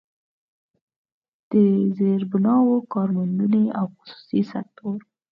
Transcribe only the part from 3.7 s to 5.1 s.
او خصوصي سکتور